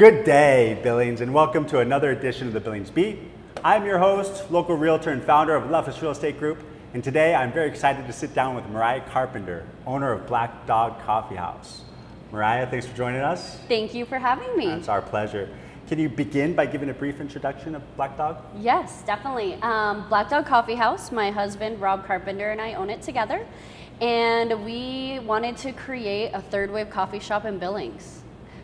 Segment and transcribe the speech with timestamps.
[0.00, 3.18] Good day, Billings, and welcome to another edition of the Billings Beat.
[3.62, 6.64] I'm your host, local realtor and founder of Leftis Real Estate Group,
[6.94, 10.98] and today I'm very excited to sit down with Mariah Carpenter, owner of Black Dog
[11.02, 11.82] Coffee House.
[12.32, 13.58] Mariah, thanks for joining us.
[13.68, 14.68] Thank you for having me.
[14.68, 15.54] It's our pleasure.
[15.86, 18.38] Can you begin by giving a brief introduction of Black Dog?
[18.58, 19.56] Yes, definitely.
[19.60, 23.46] Um, Black Dog Coffee House, my husband Rob Carpenter and I own it together.
[24.00, 28.19] And we wanted to create a third wave coffee shop in Billings.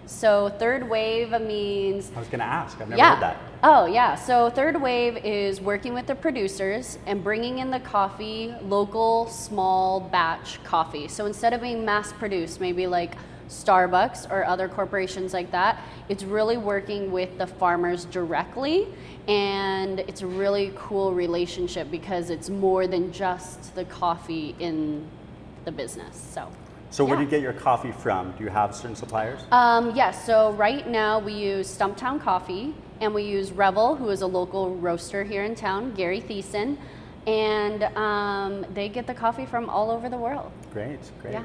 [0.07, 2.13] So, third wave means.
[2.15, 3.15] I was going to ask, I've never yeah.
[3.15, 3.37] heard that.
[3.63, 4.15] Oh, yeah.
[4.15, 10.01] So, third wave is working with the producers and bringing in the coffee, local, small
[10.01, 11.09] batch coffee.
[11.09, 13.17] So, instead of being mass produced, maybe like
[13.49, 15.81] Starbucks or other corporations like that.
[16.09, 18.89] It's really working with the farmers directly,
[19.29, 25.07] and it's a really cool relationship because it's more than just the coffee in
[25.65, 26.17] the business.
[26.17, 26.51] So.
[26.97, 27.19] So, where yeah.
[27.19, 28.33] do you get your coffee from?
[28.39, 29.43] Do you have certain suppliers?
[29.53, 34.23] Um, yes, so right now we use Stumptown Coffee and we use Revel, who is
[34.23, 36.79] a local roaster here in town, Gary Thiessen,
[37.27, 40.51] and um, they get the coffee from all over the world.
[40.73, 41.35] Great, great.
[41.35, 41.45] Yeah.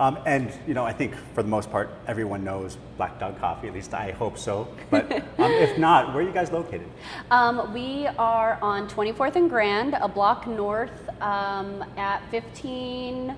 [0.00, 3.68] Um, and you know, I think for the most part, everyone knows Black Dog Coffee.
[3.68, 4.66] At least I hope so.
[4.90, 6.88] But um, if not, where are you guys located?
[7.30, 13.36] Um, we are on 24th and Grand, a block north um, at 15,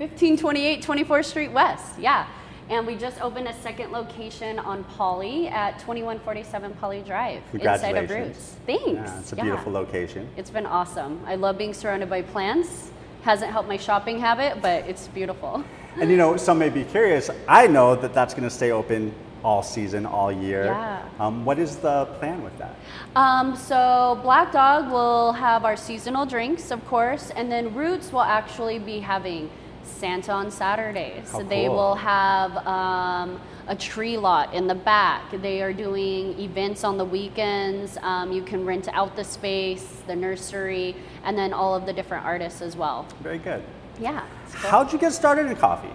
[0.00, 1.98] 1528 24th Street West.
[1.98, 2.26] Yeah.
[2.70, 8.08] And we just opened a second location on Poly at 2147 Poly Drive inside of
[8.08, 8.56] Roots.
[8.64, 8.86] Thanks.
[8.86, 10.26] Yeah, it's a beautiful location.
[10.38, 11.20] It's been awesome.
[11.26, 12.92] I love being surrounded by plants.
[13.24, 15.62] Hasn't helped my shopping habit, but it's beautiful.
[16.00, 17.28] And you know, some may be curious.
[17.46, 19.12] I know that that's going to stay open
[19.44, 20.64] all season, all year.
[20.64, 21.06] Yeah.
[21.18, 22.74] Um, what is the plan with that?
[23.16, 28.22] Um, so Black Dog will have our seasonal drinks, of course, and then Roots will
[28.22, 29.50] actually be having
[29.90, 31.30] Santa on Saturdays.
[31.30, 31.74] How so they cool.
[31.76, 35.30] will have um, a tree lot in the back.
[35.42, 37.98] They are doing events on the weekends.
[38.02, 42.24] Um, you can rent out the space, the nursery, and then all of the different
[42.24, 43.06] artists as well.
[43.22, 43.62] Very good.
[44.00, 44.24] Yeah.
[44.52, 44.70] cool.
[44.70, 45.92] How'd you get started in coffee?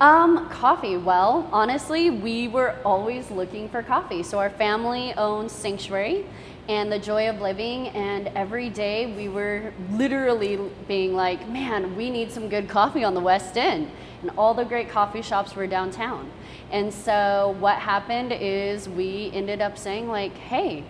[0.00, 0.98] Um, coffee.
[0.98, 4.22] Well, honestly, we were always looking for coffee.
[4.22, 6.26] So our family owns Sanctuary
[6.68, 12.10] and the Joy of Living, and every day we were literally being like, "Man, we
[12.10, 13.90] need some good coffee on the West End."
[14.22, 16.30] And all the great coffee shops were downtown.
[16.72, 20.82] And so what happened is we ended up saying like, "Hey,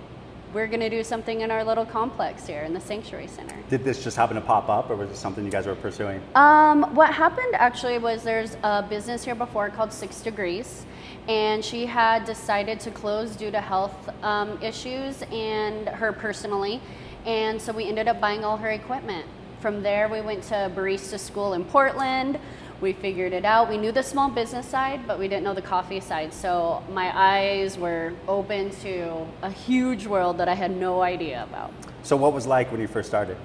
[0.57, 3.85] we're going to do something in our little complex here in the Sanctuary Center." Did
[3.85, 6.23] this just happen to pop up, or was it something you guys were pursuing?
[6.35, 10.87] Um, what happened actually was there's a business here before called Six Degrees,
[11.29, 16.81] and she had decided to close due to health um, issues and her personally,
[17.27, 19.27] and so we ended up buying all her equipment.
[19.61, 22.39] From there, we went to barista school in Portland.
[22.81, 23.69] We figured it out.
[23.71, 26.35] We knew the small business side, but we didn't know the coffee side.
[26.35, 31.73] So my eyes were open to a huge world that I had no idea about.
[32.03, 33.37] So, what was like when you first started?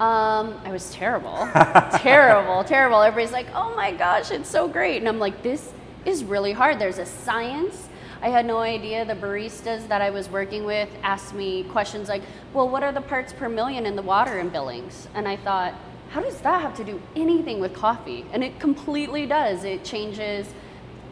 [0.00, 1.48] Um, I was terrible,
[1.98, 3.00] terrible, terrible.
[3.00, 5.72] Everybody's like, "Oh my gosh, it's so great," and I'm like, "This
[6.04, 7.88] is really hard." There's a science.
[8.20, 9.04] I had no idea.
[9.04, 13.00] The baristas that I was working with asked me questions like, "Well, what are the
[13.00, 15.72] parts per million in the water in Billings?" And I thought,
[16.16, 19.64] "How does that have to do anything with coffee?" And it completely does.
[19.64, 20.48] It changes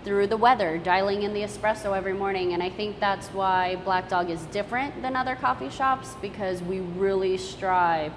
[0.03, 2.55] through the weather, dialing in the espresso every morning.
[2.55, 6.81] And I think that's why Black Dog is different than other coffee shops because we
[6.81, 8.13] really strive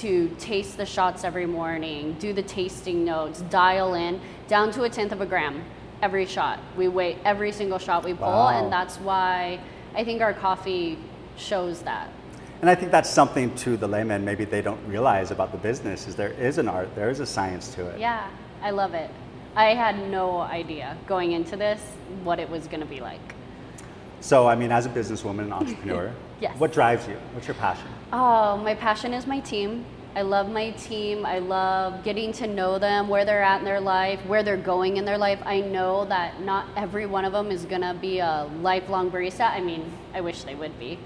[0.00, 4.90] to taste the shots every morning, do the tasting notes, dial in down to a
[4.90, 5.64] tenth of a gram
[6.02, 6.58] every shot.
[6.76, 8.48] We weigh every single shot we pull, Wow.
[8.48, 9.60] and that's why
[9.96, 10.98] I think our coffee
[11.38, 12.08] shows that.
[12.60, 16.08] And I think that's something to the layman maybe they don't realize about the business
[16.08, 18.00] is there is an art, there is a science to it.
[18.00, 18.28] Yeah,
[18.62, 19.10] I love it.
[19.54, 21.80] I had no idea going into this
[22.24, 23.20] what it was going to be like.
[24.20, 26.58] So, I mean, as a businesswoman and entrepreneur, Yes.
[26.58, 27.14] what drives you?
[27.32, 27.86] What's your passion?
[28.12, 29.84] Oh, my passion is my team.
[30.16, 31.24] I love my team.
[31.24, 34.96] I love getting to know them, where they're at in their life, where they're going
[34.96, 35.38] in their life.
[35.44, 39.50] I know that not every one of them is going to be a lifelong barista.
[39.50, 40.98] I mean, I wish they would be.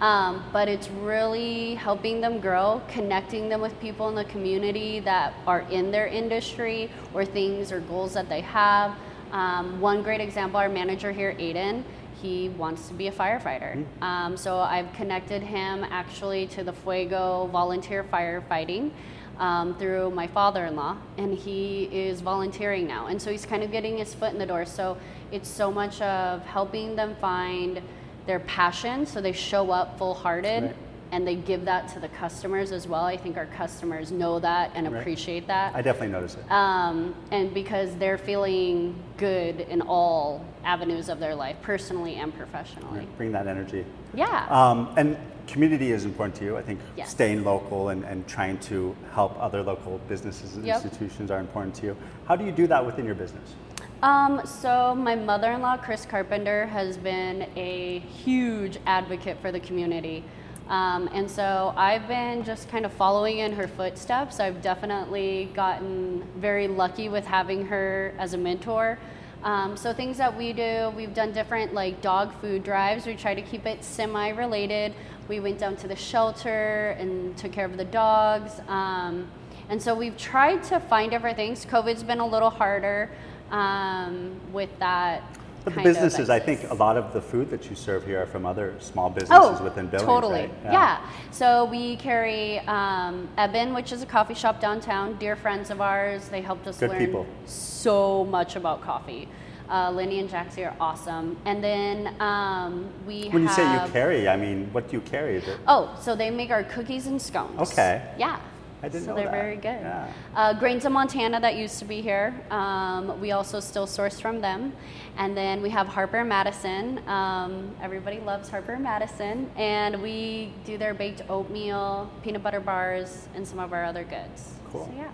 [0.00, 5.32] Um, but it's really helping them grow, connecting them with people in the community that
[5.46, 8.94] are in their industry or things or goals that they have.
[9.32, 11.82] Um, one great example, our manager here, Aiden,
[12.20, 13.84] he wants to be a firefighter.
[14.02, 18.90] Um, so I've connected him actually to the Fuego volunteer firefighting
[19.38, 23.06] um, through my father-in-law, and he is volunteering now.
[23.06, 24.64] And so he's kind of getting his foot in the door.
[24.64, 24.96] So
[25.30, 27.82] it's so much of helping them find
[28.26, 30.74] their passion, so they show up full-hearted Right.
[31.12, 33.04] and they give that to the customers as well.
[33.04, 34.98] I think our customers know that and Right.
[35.00, 35.74] appreciate that.
[35.74, 36.50] I definitely notice it.
[36.50, 43.06] um, and because they're feeling good in all avenues of their life, personally and professionally.
[43.16, 43.84] Bring that energy.
[44.14, 44.46] Yeah.
[44.50, 46.56] Um, and community is important to you.
[46.56, 47.10] I think Yes.
[47.10, 50.82] staying local and, and trying to help other local businesses and Yep.
[50.84, 51.96] institutions are important to you.
[52.26, 53.54] How do you do that within your business?
[54.02, 60.22] Um, so my mother-in-law, Chris Carpenter, has been a huge advocate for the community.
[60.68, 64.38] Um, and so I've been just kind of following in her footsteps.
[64.38, 68.98] I've definitely gotten very lucky with having her as a mentor.
[69.42, 73.06] Um, so things that we do, we've done different like dog food drives.
[73.06, 74.92] We try to keep it semi-related.
[75.28, 78.60] We went down to the shelter and took care of the dogs.
[78.68, 79.30] Um,
[79.68, 81.64] and so we've tried to find different things.
[81.64, 83.10] COVID's been a little harder
[83.50, 85.22] um, with that.
[85.64, 88.26] But the businesses, I think a lot of the food that you serve here are
[88.26, 90.42] from other small businesses within Billings, Oh, totally.
[90.42, 90.50] right?
[90.62, 91.00] Yeah.
[91.32, 95.16] So we carry um, Ebon, which is a coffee shop downtown.
[95.18, 96.28] Dear friends of ours.
[96.28, 97.26] They helped us Good learn people.
[97.46, 99.28] so much about coffee.
[99.68, 101.36] Uh, Lenny and Jaxie are awesome.
[101.44, 105.38] And then um, we When you say you carry, I mean, what do you carry?
[105.38, 107.72] Is it- Oh, so they make our cookies and scones.
[107.72, 108.08] Okay.
[108.16, 108.38] Yeah.
[108.82, 109.32] I didn't so know they're that.
[109.32, 109.80] very good.
[109.80, 110.12] Yeah.
[110.34, 112.34] Uh, Grains of Montana that used to be here.
[112.50, 114.72] Um, we also still source from them,
[115.16, 117.00] and then we have Harper Madison.
[117.08, 123.46] Um, everybody loves Harper Madison, and we do their baked oatmeal, peanut butter bars, and
[123.48, 124.52] some of our other goods.
[124.70, 124.86] Cool.
[124.86, 125.10] So, yeah.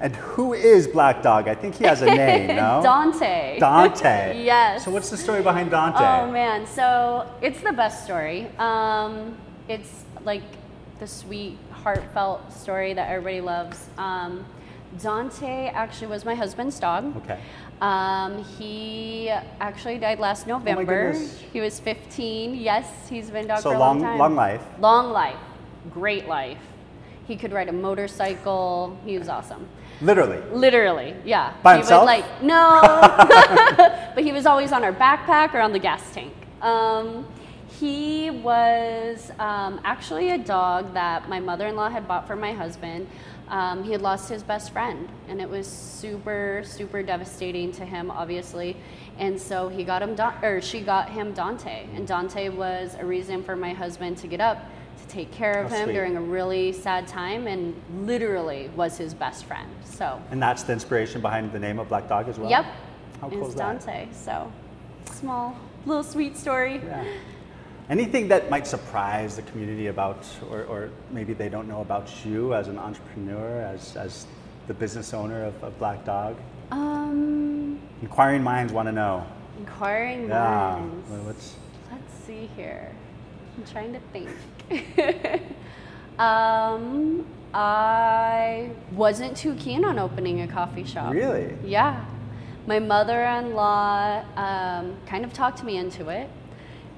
[0.00, 1.48] And who is Black Dog?
[1.48, 2.80] I think he has a name, no?
[2.84, 3.58] Dante.
[3.58, 4.42] Dante.
[4.44, 4.84] Yes.
[4.84, 5.98] So what's the story behind Dante?
[5.98, 8.46] Oh man, so it's the best story.
[8.58, 10.42] Um, it's like
[11.00, 11.58] the sweet,
[11.88, 13.88] heartfelt story that everybody loves.
[13.96, 14.44] Um,
[15.00, 17.16] Dante actually was my husband's dog.
[17.16, 17.40] Okay.
[17.80, 21.12] Um, he actually died last November.
[21.14, 22.56] Oh he was 15.
[22.56, 24.18] Yes, he's been dog So for a long- long time.
[24.18, 24.62] long life.
[24.80, 25.38] Long life.
[25.90, 26.58] Great life.
[27.26, 28.98] He could ride a motorcycle.
[29.06, 29.66] He was awesome.
[30.02, 30.40] Literally.
[30.52, 31.54] Literally, yeah.
[31.62, 32.02] By he himself?
[32.02, 32.80] Would like no,
[34.14, 36.34] but he was always on our backpack or on the gas tank.
[36.60, 37.26] Um,
[37.78, 43.06] he was um, actually a dog that my mother-in-law had bought for my husband.
[43.48, 48.10] Um, he had lost his best friend, and it was super, super devastating to him,
[48.10, 48.76] obviously.
[49.18, 53.04] And so he got him, Don- or she got him Dante, and Dante was a
[53.04, 54.58] reason for my husband to get up
[55.00, 55.92] to take care of him sweet.
[55.92, 59.70] during a really sad time, and literally was his best friend.
[59.84, 62.50] So And that's the inspiration behind the name of Black Dog as well?
[62.50, 62.66] Yep.
[63.20, 63.80] How cool is that?
[63.80, 64.08] Dante.
[64.12, 64.52] So
[65.12, 66.80] small, little sweet story.
[66.84, 67.04] Yeah.
[67.90, 72.52] Anything that might surprise the community about, or, or maybe they don't know about you
[72.52, 74.26] as an entrepreneur, as, as
[74.66, 76.36] the business owner of, of Black Dog?
[76.70, 79.24] Um, Inquiring minds want to know.
[79.58, 80.80] inquiring Yeah.
[80.80, 81.10] minds.
[81.10, 81.56] Well, Let's
[82.26, 82.92] see here.
[83.56, 84.28] I'm trying to think.
[86.18, 87.24] um,
[87.54, 91.14] I wasn't too keen on opening a coffee shop.
[91.14, 91.56] Really?
[91.64, 92.04] Yeah.
[92.66, 96.28] My mother-in-law um, kind of talked me into it.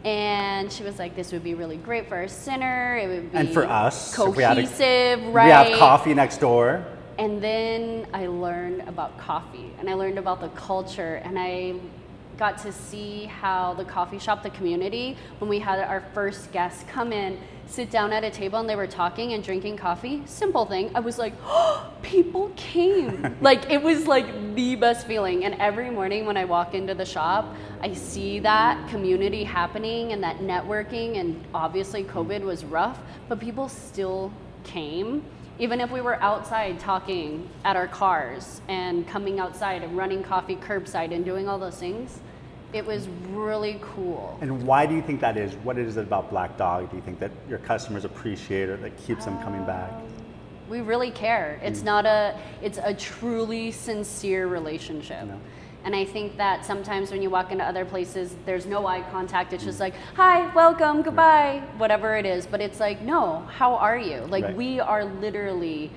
[0.05, 2.97] And she was like, "This would be really great for our center.
[2.97, 5.45] It would be And for us, cohesive, we a- right?
[5.45, 6.85] we have coffee next door.
[7.19, 11.75] And then I learned about coffee and I learned about the culture and I
[12.41, 16.83] got to see how the coffee shop, the community, when we had our first guests
[16.89, 20.23] come in, sit down at a table and they were talking and drinking coffee.
[20.25, 20.91] Simple thing.
[20.95, 23.37] I was like, oh, people came.
[23.43, 25.45] like it was like the best feeling.
[25.45, 30.23] And every morning when I walk into the shop, I see that community happening and
[30.25, 31.21] that networking.
[31.21, 32.99] And obviously, COVID was rough,
[33.29, 34.33] but people still
[34.65, 35.23] came
[35.59, 40.57] even if we were outside talking at our cars and coming outside and running coffee
[40.57, 42.19] curbside and doing all those things,
[42.73, 44.39] it was really cool.
[44.41, 45.55] And why do you think that is?
[45.57, 46.91] What is it about Black Dog?
[46.91, 49.91] Do you think that your customers appreciate or that keeps them coming back?
[49.93, 50.03] Um,
[50.69, 51.61] we really care.
[51.63, 51.85] It's mm.
[51.85, 55.27] not a it's a truly sincere relationship.
[55.27, 55.37] Yeah.
[55.83, 59.53] And I think that sometimes when you walk into other places, there's no eye contact.
[59.53, 59.83] It's just mm.
[59.83, 62.47] like, hi, welcome, goodbye, whatever it is.
[62.47, 64.21] But it's like, no, how are you?
[64.27, 64.57] Like, Right.
[64.57, 65.91] we are literally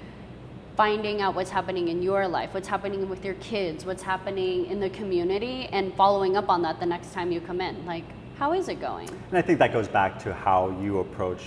[0.76, 4.80] finding out what's happening in your life, what's happening with your kids, what's happening in
[4.80, 7.86] the community, and following up on that the next time you come in.
[7.86, 8.04] Like,
[8.38, 9.08] how is it going?
[9.10, 11.44] And I think that goes back to how you approach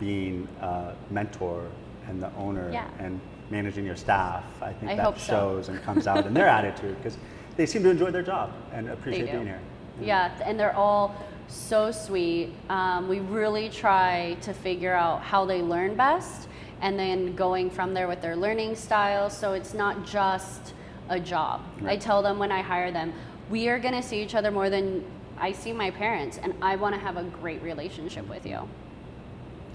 [0.00, 1.68] being a mentor
[2.08, 2.88] and the owner Yeah.
[2.98, 3.20] and
[3.50, 4.44] managing your staff.
[4.62, 5.32] I think I that hope so.
[5.32, 7.18] shows and comes out in their attitude because
[7.56, 9.60] they seem to enjoy their job and appreciate being here.
[10.00, 11.14] Yeah, and they're all
[11.48, 12.50] so sweet.
[12.70, 16.48] Um, we really try to figure out how they learn best
[16.82, 19.30] and then going from there with their learning style.
[19.30, 20.74] So it's not just
[21.08, 21.62] a job.
[21.86, 23.14] I tell them when I hire them,
[23.48, 25.04] we are going to see each other more than
[25.38, 28.68] I see my parents, and I want to have a great relationship with you.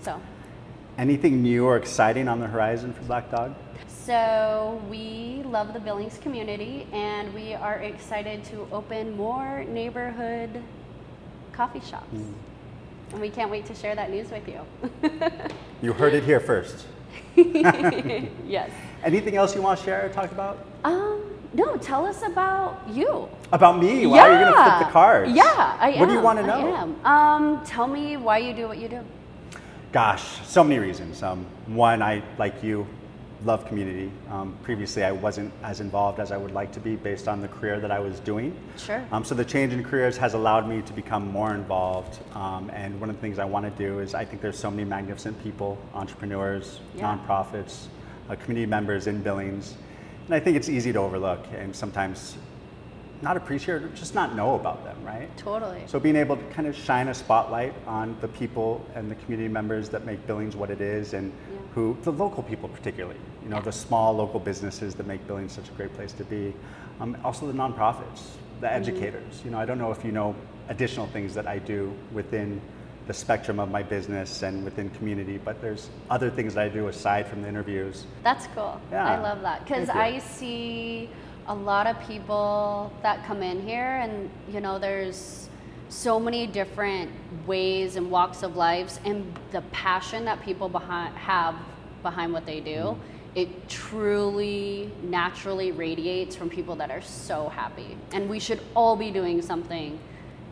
[0.02, 0.22] So
[0.98, 3.54] Anything new or exciting on the horizon for Black Dog?
[3.88, 10.64] So we love the Billings community, and we are excited to open more neighborhood
[11.52, 12.08] coffee shops.
[12.14, 12.34] Mm.
[13.12, 14.62] And we can't wait to share that news with you.
[15.80, 16.88] You heard it here first.
[18.48, 18.72] yes.
[19.04, 20.66] Anything else you want to share or talk about?
[20.84, 21.22] Um,
[21.54, 23.30] no, tell us about you.
[23.52, 24.06] About me?
[24.06, 25.32] Why are you going to flip the cards?
[25.32, 26.00] Yeah, I am.
[26.00, 26.76] What do you want to I know?
[26.76, 27.06] am.
[27.06, 29.00] Um, tell me why you do what you do.
[29.92, 31.24] Gosh, so many reasons.
[31.24, 32.86] Um, one, I, like you,
[33.46, 34.12] love community.
[34.30, 37.48] Um, previously, I wasn't as involved as I would like to be based on the
[37.48, 38.56] career that I was doing.
[38.78, 39.04] Sure.
[39.12, 42.20] Um, so the change in careers has allowed me to become more involved.
[42.34, 44.72] Um, and one of the things I want to do is I think there's so
[44.72, 47.18] many magnificent people, entrepreneurs, Yeah.
[47.18, 47.86] nonprofits,
[48.30, 49.76] uh, community members in Billings.
[50.26, 52.38] And I think it's easy to overlook and sometimes
[53.22, 55.30] not appreciate or just not know about them, right?
[55.38, 55.82] Totally.
[55.88, 59.50] So being able to kind of shine a spotlight on the people and the community
[59.50, 61.58] members that make Billings what it is and Yeah.
[61.74, 63.64] who, the local people particularly, you know, Yeah.
[63.64, 66.54] the small local businesses that make Billings such a great place to be.
[67.00, 68.76] Um, also the nonprofits, the Mm-hmm.
[68.76, 69.42] educators.
[69.44, 70.36] You know, I don't know if you know
[70.70, 72.62] additional things that I do within
[73.08, 76.88] the spectrum of my business and within community, but there's other things that I do
[76.90, 78.06] aside from the interviews.
[78.22, 78.80] That's cool.
[78.92, 79.06] Yeah.
[79.06, 81.10] I love that because I see
[81.48, 85.50] a lot of people that come in here, and you know, there's
[85.90, 87.10] so many different
[87.46, 91.56] ways and walks of lives, and the passion that people behind have
[92.04, 92.70] behind what they do.
[92.72, 93.02] Mm-hmm.
[93.36, 97.96] It truly naturally radiates from people that are so happy.
[98.12, 100.00] And we should all be doing something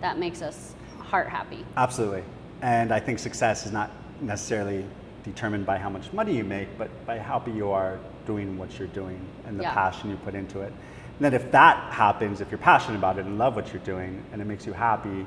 [0.01, 1.65] that makes us heart happy.
[1.77, 2.23] Absolutely.
[2.61, 4.85] And I think success is not necessarily
[5.23, 8.77] determined by how much money you make, but by how happy you are doing what
[8.77, 9.73] you're doing and the Yeah.
[9.73, 10.71] passion you put into it.
[11.17, 14.21] And then if that happens, if you're passionate about it and love what you're doing
[14.31, 15.25] and it makes you happy,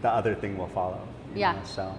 [0.00, 1.00] the other thing will follow.
[1.28, 1.38] Mm-hmm.
[1.38, 1.52] Yeah.
[1.52, 1.58] know?
[1.64, 1.94] So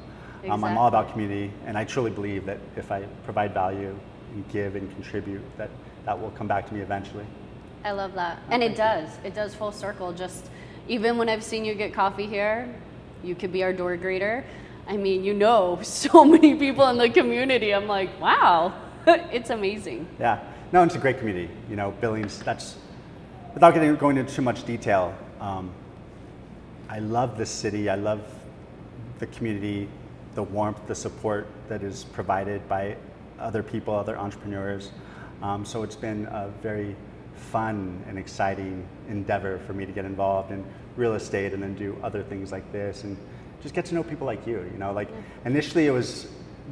[0.49, 3.95] um, I'm all about community and I truly believe that if I provide value
[4.33, 5.69] and give and contribute, that
[6.05, 7.25] that will come back to me eventually.
[7.85, 8.39] I love that.
[8.49, 9.09] And it does.
[9.23, 10.11] It does full circle.
[10.13, 10.49] Just
[10.87, 12.73] even when I've seen you get coffee here,
[13.23, 14.43] you could be our door greeter.
[14.87, 17.73] I mean, you know so many people in the community.
[17.73, 18.73] I'm like, wow,
[19.07, 20.07] it's amazing.
[20.19, 20.39] Yeah,
[20.71, 21.49] no, it's a great community.
[21.69, 22.39] You know, Billings.
[22.39, 22.77] That's
[23.53, 25.15] without getting going into too much detail.
[25.39, 25.71] Um,
[26.89, 27.89] I love this city.
[27.89, 28.21] I love
[29.19, 29.89] the community,
[30.35, 32.95] the warmth, the support that is provided by
[33.39, 34.91] other people, other entrepreneurs.
[35.41, 36.95] Um, so it's been a very
[37.35, 40.63] fun and exciting endeavor for me to get involved in
[40.95, 43.17] real estate and then do other things like this and
[43.61, 44.59] just get to know people like you.
[44.71, 45.09] You know, like
[45.45, 46.27] initially it was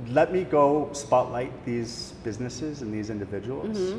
[0.09, 3.93] let me go spotlight these businesses and these individuals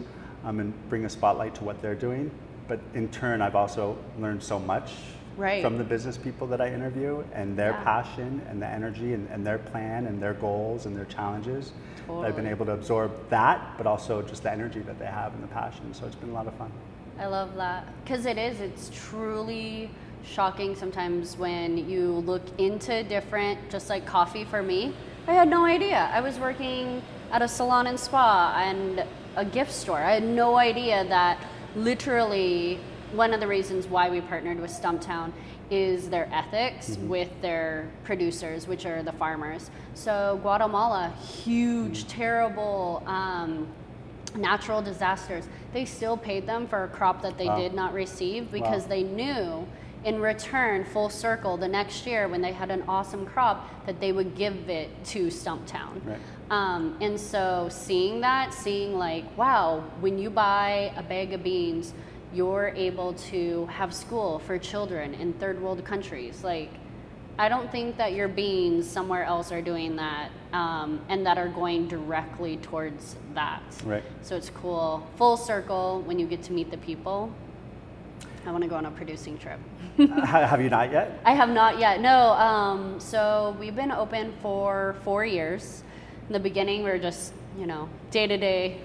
[0.45, 2.31] um, and bring a spotlight to what they're doing.
[2.69, 4.93] But in turn, I've also learned so much
[5.37, 5.63] Right.
[5.63, 7.85] from the business people that I interview and their Yeah.
[7.85, 11.73] passion and the energy and, and their plan and their goals and their challenges.
[12.09, 15.33] that I've been able to absorb that, but also just the energy that they have
[15.35, 15.95] and the passion.
[15.95, 16.71] So it's been a lot of fun.
[17.19, 17.87] I love that.
[18.05, 19.89] Because it is, it's truly
[20.25, 24.95] shocking sometimes when you look into different, just like coffee for me.
[25.27, 26.11] I had no idea.
[26.13, 29.05] I was working at a salon and spa and
[29.37, 29.99] a gift store.
[29.99, 31.39] I had no idea that
[31.77, 32.81] literally
[33.13, 35.33] one of the reasons why we partnered with Stumptown
[35.71, 39.71] is their ethics with their producers, which are the farmers.
[39.95, 43.03] So Guatemala, huge, terrible.
[43.07, 43.69] Um,
[44.35, 47.59] natural disasters, they still paid them for a crop that they Wow.
[47.59, 48.89] did not receive because Wow.
[48.89, 49.67] they knew
[50.05, 54.13] in return, full circle, the next year when they had an awesome crop, that they
[54.13, 56.05] would give it to Stumptown.
[56.05, 56.19] Right.
[56.51, 61.95] Um, and so seeing that, seeing like, wow, when you buy a bag of beans,
[62.35, 66.43] you're able to have school for children in third world countries.
[66.43, 66.71] Like,
[67.39, 71.49] I don't think that your beans somewhere else are doing that um, and that are
[71.49, 73.63] going directly towards that.
[73.85, 74.03] Right.
[74.21, 75.07] So it's cool.
[75.17, 77.33] Full circle when you get to meet the people.
[78.47, 79.61] I want to go on a producing trip.
[79.99, 81.21] Ha- have you not yet?
[81.25, 82.01] I have not yet.
[82.01, 82.31] No.
[82.33, 85.85] Um, so we've been open for four years.
[86.29, 88.79] In the beginning, we were just, you know, day to day,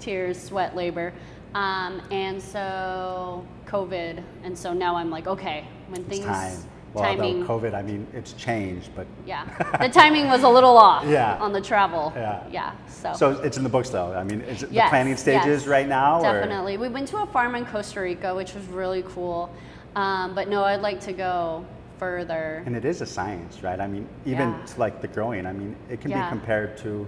[0.00, 1.12] tears, sweat, labor.
[1.54, 4.22] Um, and so COVID.
[4.44, 6.58] And so now I'm like, okay, when It's things, time.
[6.94, 9.44] Well, timing, although COVID, I mean, it's changed, but yeah,
[9.80, 11.36] the timing was a little off Yeah.
[11.38, 12.12] on the travel.
[12.16, 12.42] Yeah.
[12.50, 12.72] Yeah.
[12.88, 13.12] So.
[13.14, 14.12] so it's in the books though.
[14.14, 16.20] I mean, is it Yes, the planning stages yes, right now?
[16.20, 16.76] or- Definitely.
[16.78, 19.50] We went to a farm in Costa Rica, which was really cool.
[19.96, 21.64] Um, but no, I'd like to go
[21.98, 22.62] further.
[22.66, 23.80] And it is a science, right?
[23.80, 24.64] I mean, even Yeah.
[24.66, 27.06] to like the growing, I mean, it can be compared to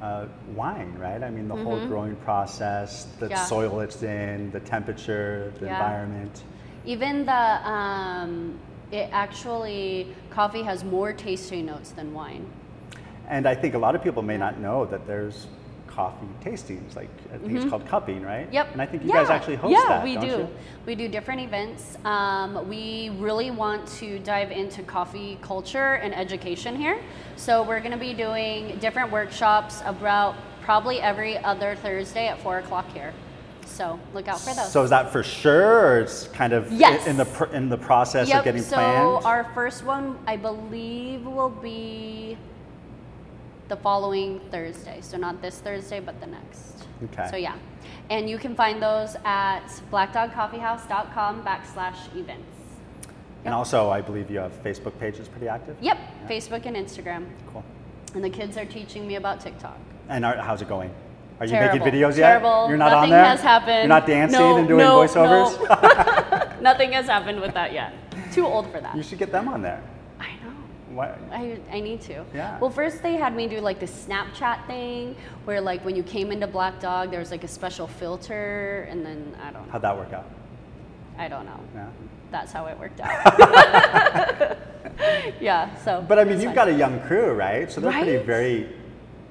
[0.00, 0.26] uh,
[0.56, 1.22] wine, right?
[1.22, 3.30] I mean, the whole growing process, the Mm-hmm.
[3.32, 3.44] Yeah.
[3.44, 5.72] soil it's in, the temperature, the Yeah.
[5.74, 6.42] environment.
[6.84, 7.32] Even the,
[7.70, 8.58] um,
[8.92, 12.46] it actually, coffee has more tasting notes than wine.
[13.28, 15.46] And I think a lot of people may not know that there's
[15.86, 18.46] coffee tastings, like I think it's called cupping, right?
[18.46, 18.54] Mm-hmm.
[18.54, 18.72] Yep.
[18.72, 20.04] And I think you guys actually host yeah, that.
[20.04, 20.28] we don't do.
[20.28, 20.48] you?
[20.86, 21.98] We do different events.
[22.04, 26.98] Um, we really want to dive into coffee culture and education here.
[27.36, 32.58] So we're going to be doing different workshops about probably every other Thursday at four
[32.58, 33.12] o'clock here.
[33.72, 34.70] So look out for those.
[34.70, 37.06] So is that for sure, or it's kind of Yes.
[37.06, 38.38] in the pr- in the process yep.
[38.40, 39.22] of getting so planned?
[39.22, 42.36] So our first one, I believe, will be
[43.68, 44.98] the following Thursday.
[45.00, 46.84] So not this Thursday, but the next.
[47.04, 47.28] Okay.
[47.30, 47.54] So yeah,
[48.10, 52.44] and you can find those at blackdogcoffeehouse.com backslash events.
[53.44, 55.76] And also, I believe you have Facebook page that's pretty active.
[55.80, 55.98] Yep,
[56.28, 57.26] Facebook and Instagram.
[57.50, 57.64] Cool.
[58.14, 59.78] And the kids are teaching me about TikTok.
[60.10, 60.92] And are, how's it going?
[61.42, 61.84] Are you Terrible.
[61.84, 62.60] making videos Terrible.
[62.62, 62.68] yet?
[62.68, 63.24] You're not Nothing on there.
[63.24, 63.78] has happened.
[63.78, 65.58] You're not dancing No, and doing no, voiceovers.
[65.58, 66.60] no.
[66.70, 67.92] Nothing has happened with that yet.
[68.32, 68.96] Too old for that.
[68.96, 69.82] you should get them on there.
[70.20, 70.52] I know.
[70.90, 71.18] Why?
[71.32, 72.24] I, I need to.
[72.32, 72.60] Yeah.
[72.60, 76.30] Well, first they had me do like the Snapchat thing where like when you came
[76.30, 79.72] into Black Dog, there was like a special filter, and then I don't know.
[79.72, 80.26] How'd that work out?
[81.18, 81.58] I don't know.
[81.74, 81.88] Yeah.
[82.30, 84.58] That's how it worked out.
[85.40, 85.74] yeah.
[85.84, 86.04] So.
[86.06, 86.54] But I mean, you've fine.
[86.54, 87.68] got a young crew, right?
[87.70, 88.68] So they're pretty very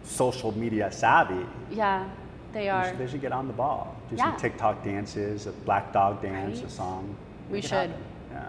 [0.03, 1.46] social media savvy.
[1.72, 2.08] Yeah,
[2.53, 2.89] they are.
[2.89, 3.96] should, they should get on the ball.
[4.10, 4.31] Do Yeah.
[4.31, 7.15] some TikTok dances, a black dog dance, a song.
[7.50, 7.77] We Make it should.
[7.89, 8.03] happen.
[8.31, 8.48] Yeah.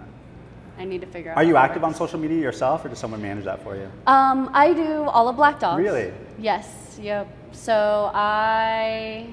[0.78, 1.36] I need to figure out.
[1.36, 3.90] Are you active on social media yourself, or does someone manage that for you?
[4.06, 5.78] Um, I do all of Black Dogs.
[5.82, 6.12] Really?
[6.38, 6.98] Yes.
[7.00, 7.28] Yep.
[7.52, 9.26] So I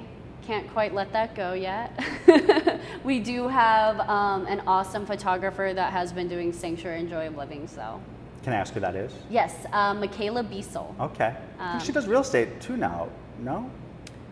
[0.45, 1.91] can't quite let that go yet.
[3.03, 7.37] we do have um, an awesome photographer that has been doing Sanctuary and Joy of
[7.37, 7.67] Living.
[7.67, 8.01] So
[8.49, 9.13] Can I ask who that is?
[9.29, 10.99] yes, um, Michaela Biesel.
[10.99, 11.35] Okay.
[11.59, 13.07] I think she Um, does real estate too now.
[13.37, 13.69] No?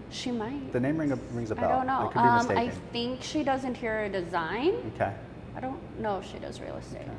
[0.09, 0.74] She might.
[0.74, 1.69] The name ring a, rings a I bell.
[1.77, 2.00] don't know.
[2.00, 2.63] I could be um, mistaken.
[2.63, 4.74] I think she does interior design.
[4.95, 5.13] okay.
[5.55, 7.01] I don't know if she does real estate.
[7.01, 7.12] Okay.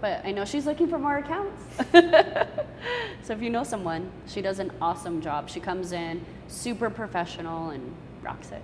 [0.00, 1.62] But I know she's looking for more accounts.
[3.22, 5.50] so if you know someone, she does an awesome job.
[5.50, 8.62] She comes in super professional and rocks it.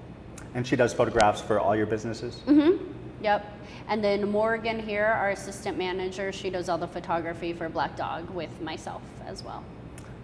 [0.54, 2.40] And she does photographs for all your businesses?
[2.46, 2.84] Mm-hmm.
[3.22, 3.46] Yep.
[3.88, 8.28] And then Morgan here, our assistant manager, she does all the photography for Black Dog
[8.30, 9.62] with myself as well.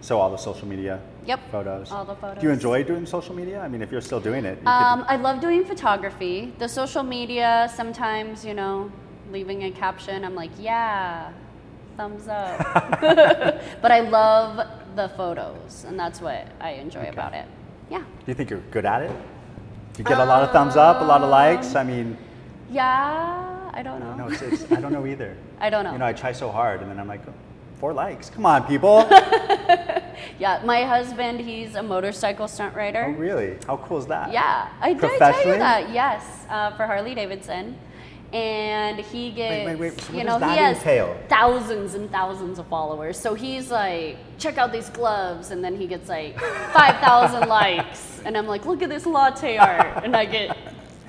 [0.01, 1.41] So all the social media Yep.
[1.51, 1.91] photos.
[1.91, 2.41] All the photos.
[2.41, 3.61] Do you enjoy doing social media?
[3.61, 6.55] I mean, if you're still doing it, Um, I love doing photography.
[6.59, 8.91] The social media, sometimes, you know,
[9.33, 11.31] leaving a caption, I'm like, yeah,
[11.97, 12.59] thumbs up.
[13.83, 17.09] but I love the photos, and that's what I enjoy Okay.
[17.11, 17.47] about it.
[17.91, 17.99] Yeah.
[17.99, 19.11] do you think you're good at it?
[19.95, 21.75] Do you get a lot of thumbs up, a lot of likes?
[21.75, 22.17] I mean,
[22.71, 24.15] Yeah, I don't know.
[24.15, 25.37] no, it's, it's, I don't know either.
[25.61, 25.93] I don't know.
[25.93, 27.23] You know, I try so hard, and then I'm like,
[27.79, 28.31] four likes.
[28.31, 29.09] Come on, people.
[30.39, 33.05] Yeah, my husband, he's a motorcycle stunt rider.
[33.07, 33.57] oh, really?
[33.67, 34.33] How cool is that?
[34.33, 35.91] Yeah, I did tell you that.
[35.93, 37.77] Yes, uh, for Harley Davidson,
[38.33, 41.17] and he gets wait, wait, so you know, he has entail?
[41.29, 43.19] thousands and thousands of followers.
[43.19, 46.39] So he's like, check out these gloves, and then he gets like
[46.73, 50.57] five thousand likes, and I'm like, look at this latte art, and I get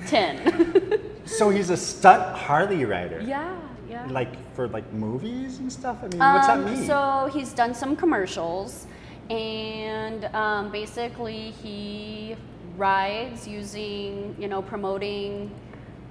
[0.06, 1.00] ten.
[1.30, 3.20] So he's a stunt Harley rider.
[3.24, 3.56] yeah,
[3.88, 4.06] yeah.
[4.10, 5.98] Like for like movies and stuff.
[6.02, 6.86] I mean, what's that Um, mean?
[6.86, 8.86] So he's done some commercials,
[9.30, 12.36] and um, basically he
[12.76, 15.50] rides using, you know, promoting,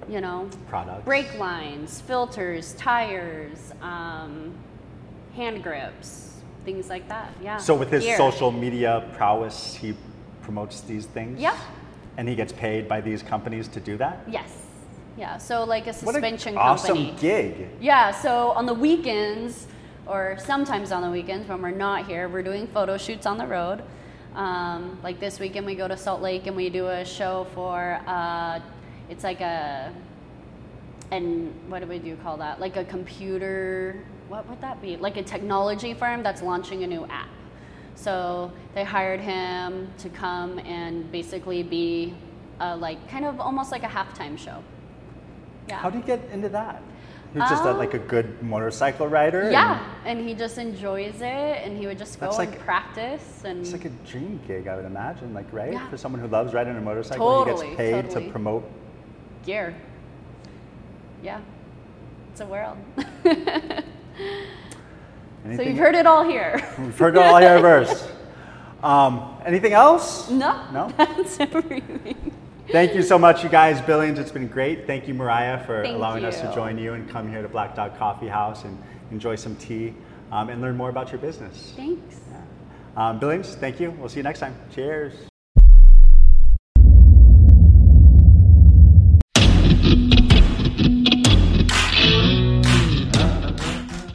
[0.07, 1.03] you know, Products.
[1.05, 4.53] brake lines, filters, tires, um,
[5.35, 7.33] hand grips, things like that.
[7.43, 7.57] Yeah.
[7.57, 8.17] So with his Gear.
[8.17, 9.95] social media prowess, he
[10.43, 11.39] promotes these things.
[11.39, 11.57] Yeah.
[12.17, 14.19] And he gets paid by these companies to do that.
[14.29, 14.51] Yes.
[15.19, 15.37] Yeah.
[15.37, 17.17] So like a What suspension an awesome company.
[17.19, 17.67] gig.
[17.81, 19.67] Yeah, so on the weekends,
[20.07, 23.45] or sometimes on the weekends when we're not here, we're doing photo shoots on the
[23.45, 23.83] road.
[24.33, 27.99] Um, like this weekend, we go to Salt Lake and we do a show for,
[28.07, 28.61] uh,
[29.09, 29.93] it's like a,
[31.11, 32.61] and what do we do call that?
[32.61, 34.95] Like a computer, what would that be?
[34.95, 37.27] Like a technology firm that's launching a new app.
[37.95, 42.15] So they hired him to come and basically be
[42.61, 44.63] uh, like kind of almost like a halftime show.
[45.69, 45.77] Yeah.
[45.77, 46.81] How do you get into that?
[47.31, 49.41] He's just a, Um, like a good motorcycle rider.
[49.41, 53.43] and Yeah, and he just enjoys it, and he would just go That's and practice.
[53.45, 55.31] And It's like a dream gig, I would imagine.
[55.35, 55.73] Like, right?
[55.73, 55.87] Yeah.
[55.91, 58.25] For someone who loves riding a motorcycle, he gets paid totally.
[58.25, 58.63] to promote.
[59.45, 59.75] gear.
[61.21, 61.39] Yeah,
[62.31, 62.77] it's a world.
[65.55, 66.59] so you've heard it all here.
[66.79, 68.09] We've heard it all here first.
[68.81, 70.29] Um, anything else?
[70.31, 70.91] No, No?
[70.97, 72.33] that's everything.
[72.71, 73.81] Thank you so much, you guys.
[73.81, 74.85] Billings, it's been great.
[74.85, 77.75] Thank you, Mariah, for Thank allowing us to join you and come here to Black
[77.75, 78.77] Dog Coffee House and
[79.11, 79.93] enjoy some tea
[80.31, 81.73] um, and learn more about your business.
[81.75, 82.17] Thanks.
[82.95, 83.91] Um, Billings, thank you.
[83.91, 84.55] We'll see you next time.
[84.73, 85.28] Cheers.